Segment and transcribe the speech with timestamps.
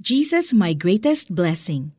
[0.00, 1.92] Jesus my greatest blessing.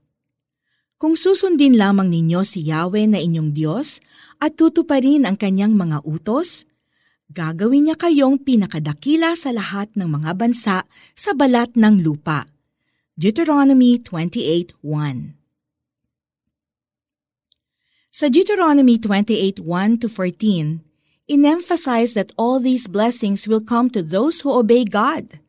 [0.97, 4.01] Kung susundin lamang ninyo si Yahweh na inyong Diyos
[4.41, 6.65] at tutuparin ang kanyang mga utos,
[7.29, 12.49] gagawin niya kayong pinakadakila sa lahat ng mga bansa sa balat ng lupa.
[13.13, 14.81] Deuteronomy 28.1
[18.09, 20.81] Sa Deuteronomy 28.1-14,
[21.29, 25.40] in-emphasize that all these blessings will come to those who obey God.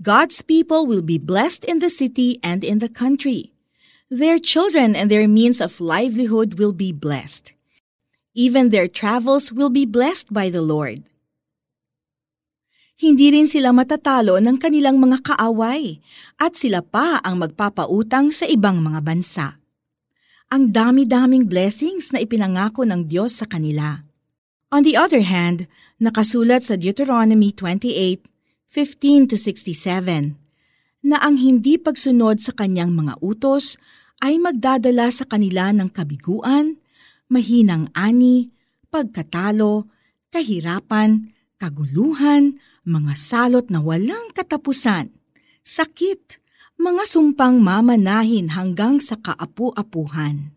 [0.00, 3.52] God's people will be blessed in the city and in the country.
[4.08, 7.52] Their children and their means of livelihood will be blessed.
[8.32, 11.04] Even their travels will be blessed by the Lord.
[12.96, 16.00] Hindi rin sila matatalo ng kanilang mga kaaway
[16.40, 19.60] at sila pa ang magpapautang sa ibang mga bansa.
[20.48, 24.00] Ang dami-daming blessings na ipinangako ng Diyos sa kanila.
[24.72, 25.68] On the other hand,
[26.00, 28.30] nakasulat sa Deuteronomy 28
[28.70, 30.38] 15 to 67,
[31.02, 33.74] na ang hindi pagsunod sa kanyang mga utos
[34.22, 36.78] ay magdadala sa kanila ng kabiguan,
[37.26, 38.54] mahinang ani,
[38.94, 39.90] pagkatalo,
[40.30, 45.10] kahirapan, kaguluhan, mga salot na walang katapusan,
[45.66, 46.38] sakit,
[46.78, 50.54] mga sumpang mamanahin hanggang sa kaapu-apuhan.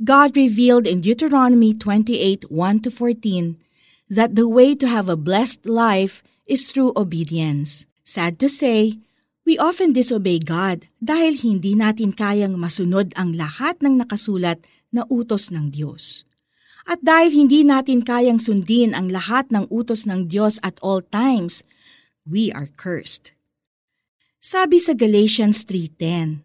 [0.00, 3.60] God revealed in Deuteronomy 28, 1-14
[4.08, 7.86] that the way to have a blessed life is through obedience.
[8.02, 8.98] Sad to say,
[9.46, 14.58] we often disobey God dahil hindi natin kayang masunod ang lahat ng nakasulat
[14.90, 16.26] na utos ng Diyos.
[16.90, 21.62] At dahil hindi natin kayang sundin ang lahat ng utos ng Diyos at all times,
[22.26, 23.30] we are cursed.
[24.42, 26.42] Sabi sa Galatians 3.10,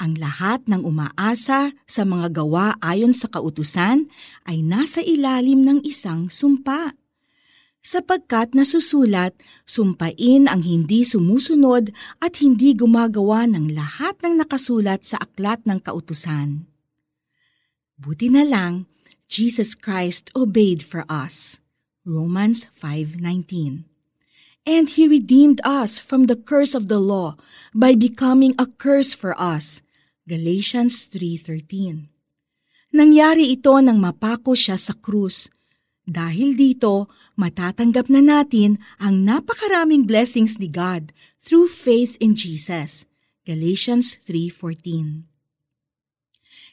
[0.00, 4.10] ang lahat ng umaasa sa mga gawa ayon sa kautusan
[4.48, 6.96] ay nasa ilalim ng isang sumpa
[7.84, 9.36] sapagkat nasusulat,
[9.68, 11.92] sumpain ang hindi sumusunod
[12.24, 16.64] at hindi gumagawa ng lahat ng nakasulat sa aklat ng kautusan.
[18.00, 18.88] Buti na lang,
[19.28, 21.60] Jesus Christ obeyed for us.
[22.08, 23.84] Romans 5.19
[24.64, 27.36] And He redeemed us from the curse of the law
[27.76, 29.84] by becoming a curse for us.
[30.24, 32.08] Galatians 3.13
[32.96, 35.52] Nangyari ito nang mapako siya sa krus
[36.04, 37.08] dahil dito,
[37.40, 43.08] matatanggap na natin ang napakaraming blessings ni God through faith in Jesus.
[43.48, 45.24] Galatians 3.14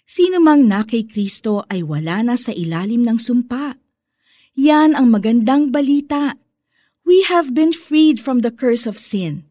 [0.04, 3.80] Sino mang na kay Kristo ay wala na sa ilalim ng sumpa.
[4.60, 6.36] Yan ang magandang balita.
[7.08, 9.48] We have been freed from the curse of sin.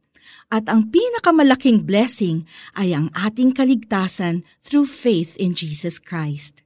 [0.52, 2.44] At ang pinakamalaking blessing
[2.76, 6.60] ay ang ating kaligtasan through faith in Jesus Christ.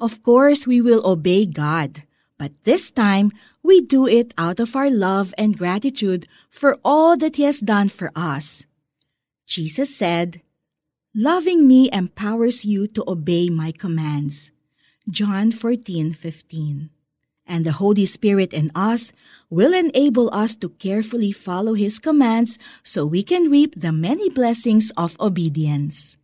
[0.00, 2.02] Of course, we will obey God,
[2.38, 3.30] but this time
[3.62, 7.88] we do it out of our love and gratitude for all that He has done
[7.88, 8.66] for us.
[9.46, 10.42] Jesus said,
[11.14, 14.50] Loving me empowers you to obey my commands.
[15.10, 16.88] John 14:15.
[17.44, 19.12] And the Holy Spirit in us
[19.50, 24.90] will enable us to carefully follow His commands so we can reap the many blessings
[24.96, 26.16] of obedience.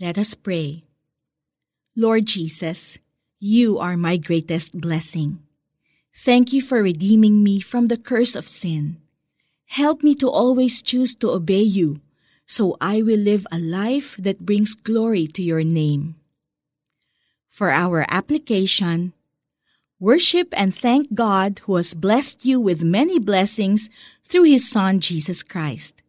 [0.00, 0.87] Let us pray.
[1.98, 3.02] Lord Jesus,
[3.40, 5.42] you are my greatest blessing.
[6.14, 9.02] Thank you for redeeming me from the curse of sin.
[9.66, 11.98] Help me to always choose to obey you,
[12.46, 16.14] so I will live a life that brings glory to your name.
[17.50, 19.12] For our application,
[19.98, 23.90] worship and thank God who has blessed you with many blessings
[24.22, 26.06] through His Son Jesus Christ.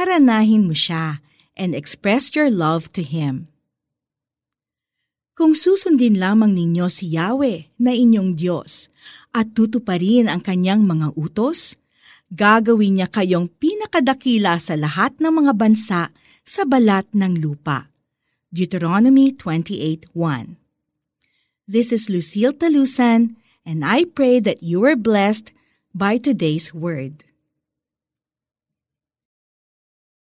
[0.00, 1.20] Haranahin mo siya
[1.60, 3.52] and express your love to Him.
[5.34, 8.86] Kung susundin lamang ninyo si Yahweh na inyong Diyos
[9.34, 11.74] at tutuparin ang kanyang mga utos,
[12.30, 16.14] gagawin niya kayong pinakadakila sa lahat ng mga bansa
[16.46, 17.90] sa balat ng lupa.
[18.54, 20.54] Deuteronomy 28.1
[21.66, 23.34] This is Lucille Talusan,
[23.66, 25.50] and I pray that you are blessed
[25.90, 27.26] by today's word.